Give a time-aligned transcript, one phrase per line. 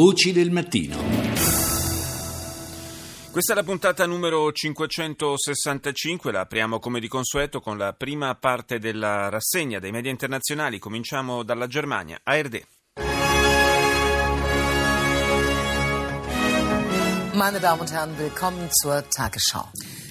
[0.00, 0.96] Voci del mattino.
[3.32, 8.78] Questa è la puntata numero 565, la apriamo come di consueto con la prima parte
[8.78, 10.78] della rassegna dei media internazionali.
[10.78, 12.62] Cominciamo dalla Germania, ARD.
[17.32, 19.68] Meine Damen und Herren, willkommen zur Tagesschau.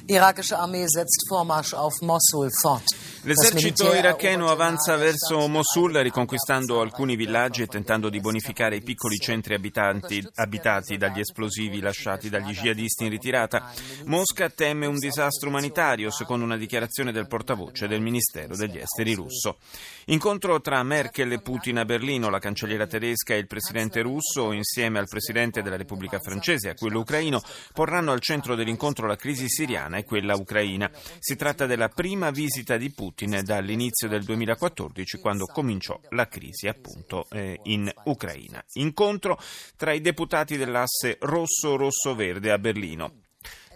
[0.07, 2.83] Irakische Armee setzt Vormarsch auf Mosul fort.
[3.27, 9.53] L'esercito iracheno avanza verso Mosul riconquistando alcuni villaggi e tentando di bonificare i piccoli centri
[9.53, 13.69] abitati dagli esplosivi lasciati dagli jihadisti in ritirata.
[14.05, 19.57] Mosca teme un disastro umanitario, secondo una dichiarazione del portavoce del Ministero degli Esteri russo.
[20.05, 24.99] Incontro tra Merkel e Putin a Berlino, la cancelliera tedesca e il presidente russo, insieme
[24.99, 27.41] al presidente della Repubblica francese e a quello ucraino,
[27.73, 30.89] porranno al centro dell'incontro la crisi siriana e quella ucraina.
[31.19, 36.67] Si tratta della prima visita di Putin Putin dall'inizio del 2014 quando cominciò la crisi
[36.67, 38.63] appunto eh, in Ucraina.
[38.73, 39.39] Incontro
[39.75, 43.26] tra i deputati dell'asse rosso-rosso-verde a Berlino.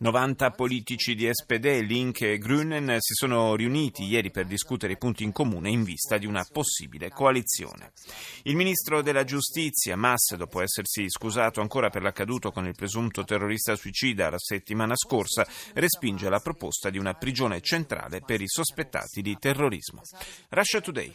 [0.02, 5.24] 90 politici di SPD, Link e Grünen si sono riuniti ieri per discutere i punti
[5.24, 7.91] in comune in vista di una possibile coalizione.
[8.44, 13.76] Il ministro della giustizia, Mass, dopo essersi scusato ancora per l'accaduto con il presunto terrorista
[13.76, 19.38] suicida la settimana scorsa, respinge la proposta di una prigione centrale per i sospettati di
[19.38, 20.02] terrorismo.
[20.49, 21.13] Russia Today.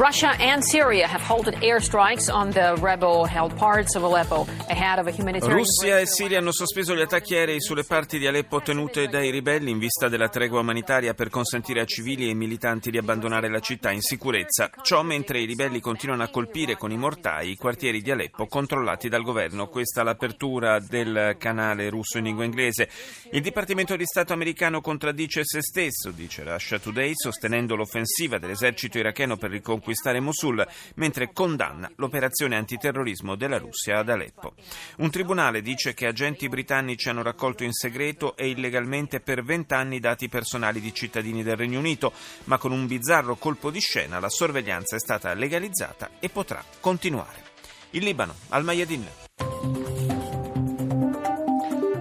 [0.00, 5.10] Russia and Syria have halted airstrikes on the rebel-held parts of Aleppo ahead of a
[5.10, 5.58] humanitarian.
[5.58, 9.70] Russia e Siria hanno sospeso gli attacchi aerei sulle parti di Aleppo tenute dai ribelli
[9.70, 13.90] in vista della tregua umanitaria per consentire a civili e militanti di abbandonare la città
[13.90, 14.70] in sicurezza.
[14.80, 19.10] Ciò mentre i ribelli continuano a colpire con i mortai i quartieri di Aleppo controllati
[19.10, 19.68] dal governo.
[19.68, 22.88] Questa è l'apertura del canale russo in lingua inglese.
[23.32, 29.36] Il Dipartimento di Stato americano contraddice se stesso, dice Russia Today, sostenendo l'offensiva dell'esercito iracheno
[29.36, 34.53] per riconquistare conquistare Mosul, mentre condanna l'operazione antiterrorismo della Russia ad Aleppo.
[34.97, 40.29] Un tribunale dice che agenti britannici hanno raccolto in segreto e illegalmente per vent'anni dati
[40.29, 44.95] personali di cittadini del Regno Unito, ma con un bizzarro colpo di scena la sorveglianza
[44.95, 47.43] è stata legalizzata e potrà continuare.
[47.91, 49.07] Il Libano, al Mayadin.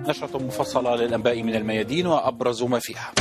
[0.08, 3.12] نشرة مفصلة للأنباء من الميادين وأبرز ما فيها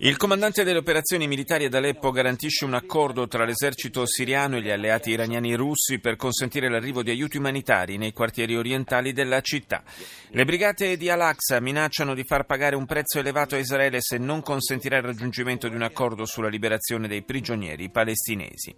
[0.00, 4.68] Il comandante delle operazioni militari ad Aleppo garantisce un accordo tra l'esercito siriano e gli
[4.68, 9.82] alleati iraniani russi per consentire l'arrivo di aiuti umanitari nei quartieri orientali della città.
[10.28, 14.42] Le brigate di Al-Aqsa minacciano di far pagare un prezzo elevato a Israele se non
[14.42, 18.74] consentirà il raggiungimento di un accordo sulla liberazione dei prigionieri palestinesi.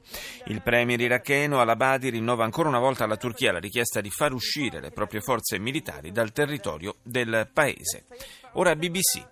[0.47, 4.81] Il premier iracheno Al-Abadi rinnova ancora una volta alla Turchia la richiesta di far uscire
[4.81, 8.05] le proprie forze militari dal territorio del paese.
[8.55, 9.25] Ora BBC.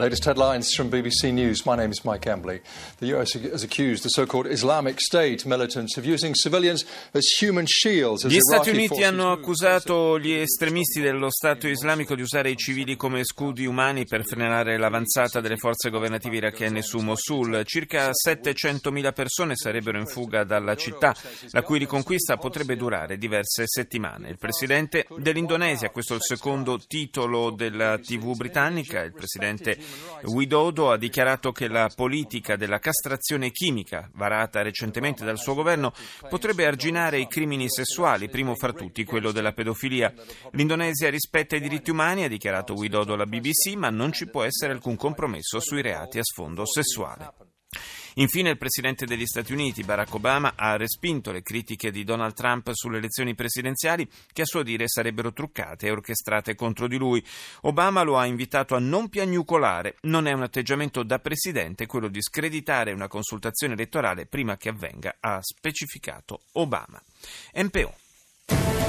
[0.00, 1.66] Latest headlines from BBC News.
[1.66, 2.62] My name is Mike Embley.
[3.00, 8.24] The US has accused the so-called Islamic State militants of using civilians as human shields.
[8.24, 12.96] As gli Stati Uniti hanno accusato gli estremisti dello Stato islamico di usare i civili
[12.96, 17.60] come scudi umani per frenare l'avanzata delle forze governative irachene su Mosul.
[17.66, 21.14] Circa 700.000 persone sarebbero in fuga dalla città,
[21.50, 24.30] la cui riconquista potrebbe durare diverse settimane.
[24.30, 29.88] Il presidente dell'Indonesia, questo è il secondo titolo della TV britannica, il presidente
[30.24, 35.92] Widodo ha dichiarato che la politica della castrazione chimica, varata recentemente dal suo governo,
[36.28, 40.12] potrebbe arginare i crimini sessuali, primo fra tutti quello della pedofilia.
[40.52, 44.72] L'Indonesia rispetta i diritti umani, ha dichiarato Widodo alla BBC, ma non ci può essere
[44.72, 47.49] alcun compromesso sui reati a sfondo sessuale.
[48.14, 52.70] Infine il presidente degli Stati Uniti, Barack Obama, ha respinto le critiche di Donald Trump
[52.72, 57.24] sulle elezioni presidenziali che a suo dire sarebbero truccate e orchestrate contro di lui.
[57.62, 59.96] Obama lo ha invitato a non piagnucolare.
[60.02, 65.16] Non è un atteggiamento da presidente quello di screditare una consultazione elettorale prima che avvenga,
[65.20, 67.00] ha specificato Obama.
[67.54, 68.79] MPO.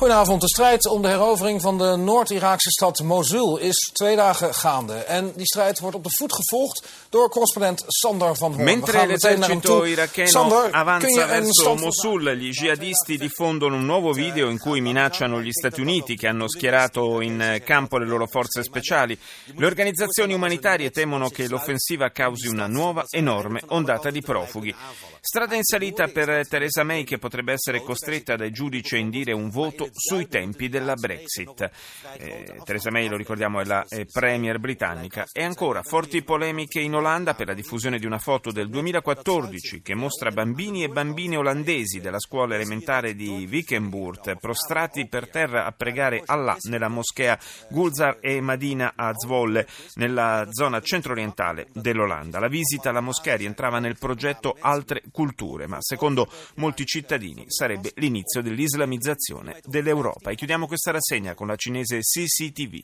[0.00, 0.40] Goedenavond.
[0.40, 4.94] De strijd om de herovering van de Noord-Iraakse stad Mosul is twee dagen gaande.
[4.94, 8.64] En die strijd wordt op de voet gevolgd door correspondent Sander van Hoorn.
[8.64, 15.42] Mentre l'esercito iracheno avanza verso Mosul, gli jihadisti diffondono un nuovo video in cui minacciano
[15.42, 19.18] gli Stati Uniti che hanno schierato in campo le loro forze speciali.
[19.54, 24.74] Le organizzazioni umanitarie temono che l'offensiva causi una nuova enorme ondata di profughi.
[25.20, 29.50] Strada in salita per Theresa May che potrebbe essere costretta dai giudici a indire un
[29.50, 31.70] voto sui tempi della Brexit.
[32.18, 35.26] Eh, Theresa May, lo ricordiamo, è la eh, premier britannica.
[35.32, 39.94] E ancora, forti polemiche in Olanda per la diffusione di una foto del 2014 che
[39.94, 46.22] mostra bambini e bambine olandesi della scuola elementare di Wickenburg prostrati per terra a pregare
[46.24, 47.38] Allah nella moschea
[47.70, 52.38] Gulzar e Madina a Zwolle, nella zona centro-orientale dell'Olanda.
[52.38, 58.42] La visita alla moschea rientrava nel progetto Altre Culture, ma secondo molti cittadini sarebbe l'inizio
[58.42, 60.31] dell'islamizzazione dell'Europa.
[60.31, 62.83] E chiudiamo questa rassegna con la cinese CCTV.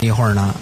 [0.00, 0.54] 一会儿呢，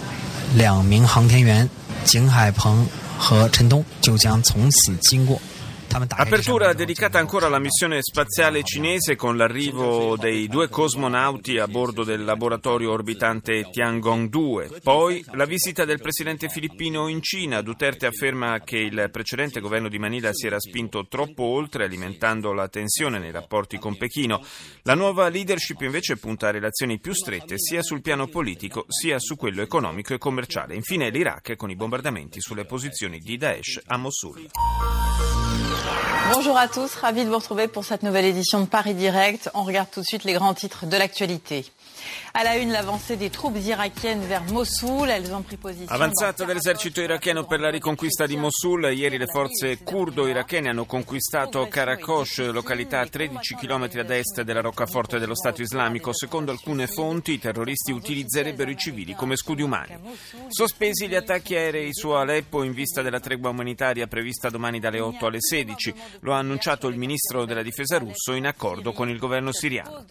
[0.55, 1.69] 两名航天员
[2.03, 2.87] 景海鹏
[3.17, 5.39] 和陈东就将从此经过。
[5.92, 12.22] Apertura dedicata ancora alla missione spaziale cinese con l'arrivo dei due cosmonauti a bordo del
[12.22, 14.82] laboratorio orbitante Tiangong-2.
[14.84, 17.60] Poi la visita del presidente filippino in Cina.
[17.60, 22.68] Duterte afferma che il precedente governo di Manila si era spinto troppo oltre, alimentando la
[22.68, 24.44] tensione nei rapporti con Pechino.
[24.82, 29.34] La nuova leadership invece punta a relazioni più strette sia sul piano politico sia su
[29.34, 30.76] quello economico e commerciale.
[30.76, 34.48] Infine l'Iraq con i bombardamenti sulle posizioni di Daesh a Mosul.
[36.32, 39.50] Bonjour à tous, ravi de vous retrouver pour cette nouvelle édition de Paris Direct.
[39.52, 41.64] On regarde tout de suite les grands titres de l'actualité.
[42.34, 45.10] À la une, l'avancée des troupes irakiennes vers Mossoul.
[45.10, 45.92] Elles ont pris position.
[45.92, 48.92] Avanzata dell'esercito iracheno per la riconquista di Mosul.
[48.92, 55.18] Ieri le forze curdo-irachene hanno conquistato Karakosh, località a 13 km ad est della roccaforte
[55.18, 56.14] dello Stato islamico.
[56.14, 59.98] Secondo alcune fonti, i terroristi utilizzerebbero i civili come scudi umani.
[60.48, 65.09] Sospesi gli attacchi aerei su Aleppo in vista della tregua umanitaria prevista domani dalle 8
[65.26, 65.94] alle 16.
[66.20, 70.04] Lo ha annunciato il ministro della difesa russo in accordo con il governo siriano.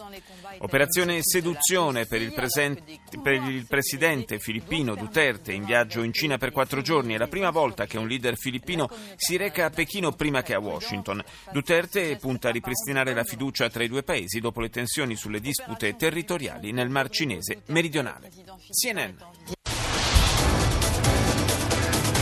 [0.60, 6.51] Operazione seduzione per il, presente, per il, presidente filippino Duterte in viaggio in Cina per
[6.51, 7.13] quattro giorni.
[7.13, 10.60] È la prima volta che un leader filippino si reca a Pechino prima che a
[10.60, 11.24] Washington.
[11.51, 15.96] Duterte punta a ripristinare la fiducia tra i due paesi dopo le tensioni sulle dispute
[15.96, 18.30] territoriali nel Mar Cinese meridionale.
[18.69, 19.57] CNN.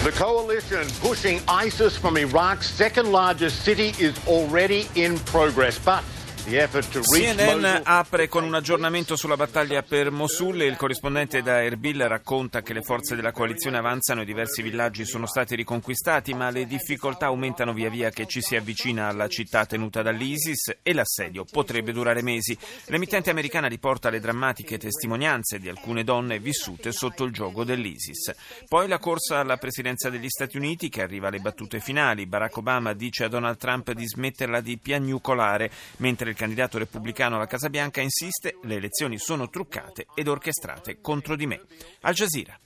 [0.07, 6.01] The coalition pushing ISIS from Iraq's second largest city is already in progress, but
[6.47, 10.61] CNN apre con un aggiornamento sulla battaglia per Mosul.
[10.61, 15.25] Il corrispondente da Erbil racconta che le forze della coalizione avanzano e diversi villaggi sono
[15.25, 20.01] stati riconquistati, ma le difficoltà aumentano via via che ci si avvicina alla città tenuta
[20.01, 22.57] dall'ISIS e l'assedio potrebbe durare mesi.
[22.85, 28.33] L'emittente americana riporta le drammatiche testimonianze di alcune donne vissute sotto il gioco dell'ISIS.
[28.69, 32.25] Poi la corsa alla presidenza degli Stati Uniti che arriva alle battute finali.
[32.25, 37.48] Barack Obama dice a Donald Trump di smetterla di piagnucolare, mentre il candidato repubblicano alla
[37.48, 41.60] Casa Bianca insiste le elezioni sono truccate ed orchestrate contro di me.
[42.01, 42.57] Al Jazeera.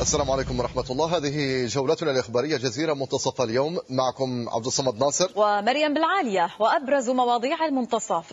[0.00, 5.94] السلام عليكم ورحمة الله هذه جولتنا الإخبارية جزيرة منتصف اليوم معكم عبد الصمد ناصر ومريم
[5.94, 6.50] بالعالية.
[6.58, 8.32] وأبرز مواضيع المنتصف.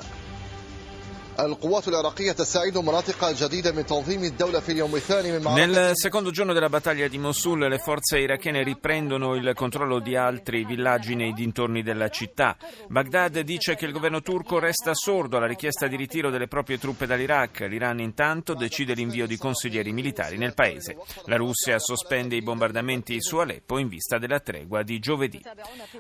[5.55, 10.65] Nel secondo giorno della battaglia di Mosul le forze irachene riprendono il controllo di altri
[10.65, 12.57] villaggi nei dintorni della città.
[12.87, 17.05] Baghdad dice che il governo turco resta sordo alla richiesta di ritiro delle proprie truppe
[17.05, 17.61] dall'Iraq.
[17.61, 20.97] L'Iran intanto decide l'invio di consiglieri militari nel paese.
[21.25, 25.41] La Russia sospende i bombardamenti su Aleppo in vista della tregua di giovedì.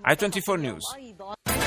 [0.03, 1.60] I24 News.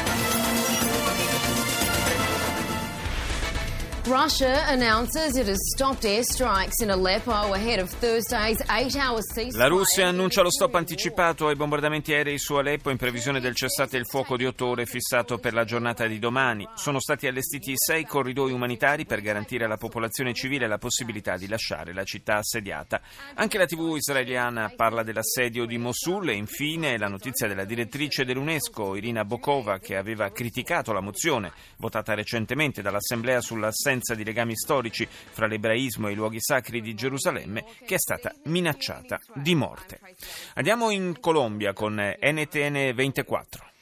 [9.56, 13.96] La Russia annuncia lo stop anticipato ai bombardamenti aerei su Aleppo in previsione del cessate
[13.96, 16.68] il fuoco di otto ore fissato per la giornata di domani.
[16.74, 21.94] Sono stati allestiti sei corridoi umanitari per garantire alla popolazione civile la possibilità di lasciare
[21.94, 23.00] la città assediata.
[23.36, 28.96] Anche la TV israeliana parla dell'assedio di Mosul e infine la notizia della direttrice dell'UNESCO,
[28.96, 33.40] Irina Bokova, che aveva criticato la mozione votata recentemente dall'Assemblea
[33.94, 38.34] sull'assenza di legami storici fra l'ebraismo e i luoghi sacri di Gerusalemme, che è stata
[38.44, 40.00] minacciata di morte.
[40.54, 43.73] Andiamo in Colombia con NTN 24.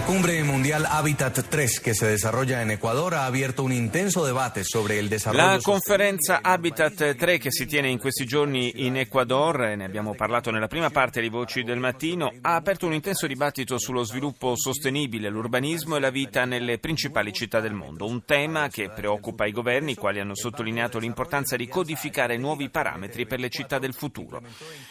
[0.00, 4.64] La cumbre mundial Habitat 3 que se desarrolla en Ecuador ha abierto un intenso debate
[4.64, 9.58] sobre el desarrollo La conferenza Habitat 3 che si tiene in questi giorni in Ecuador,
[9.76, 13.78] ne abbiamo parlato nella prima parte di Voci del Mattino, ha aperto un intenso dibattito
[13.78, 18.88] sullo sviluppo sostenibile, l'urbanismo e la vita nelle principali città del mondo, un tema che
[18.88, 23.78] preoccupa i governi, i quali hanno sottolineato l'importanza di codificare nuovi parametri per le città
[23.78, 24.40] del futuro.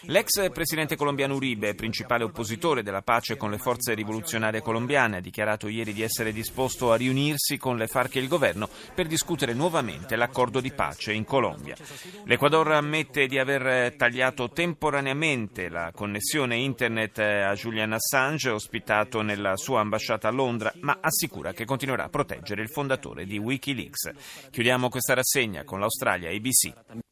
[0.01, 5.22] L'ex presidente colombiano Uribe, principale oppositore della pace con le forze rivoluzionarie colombiane, colombiane ha
[5.22, 9.53] dichiarato ieri di essere disposto a riunirsi con le FARC e il governo per discutere
[9.53, 11.75] nuovamente l'accordo di pace in Colombia.
[12.25, 19.79] L'Ecuador ammette di aver tagliato temporaneamente la connessione internet a Julian Assange, ospitato nella sua
[19.79, 24.50] ambasciata a Londra, ma assicura che continuerà a proteggere il fondatore di Wikileaks.
[24.51, 27.09] Chiudiamo questa rassegna con l'Australia ABC.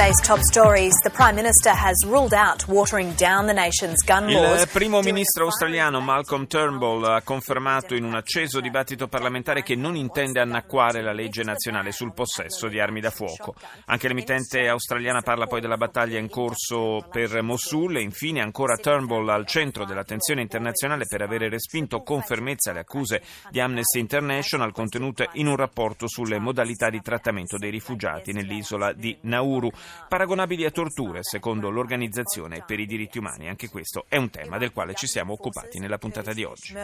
[0.00, 0.94] Today's top stories.
[1.02, 4.62] The Prime Minister has ruled out watering down the nation's gun laws.
[4.62, 9.96] Il primo ministro australiano Malcolm Turnbull ha confermato in un acceso dibattito parlamentare che non
[9.96, 13.54] intende annacquare la legge nazionale sul possesso di armi da fuoco.
[13.88, 19.28] Anche l'emittente australiana parla poi della battaglia in corso per Mosul e infine ancora Turnbull
[19.28, 25.28] al centro dell'attenzione internazionale per avere respinto con fermezza le accuse di Amnesty International contenute
[25.34, 29.70] in un rapporto sulle modalità di trattamento dei rifugiati nell'isola di Nauru
[30.08, 33.48] paragonabili a torture, secondo l'Organizzazione per i diritti umani.
[33.48, 36.74] Anche questo è un tema del quale ci siamo occupati nella puntata di oggi.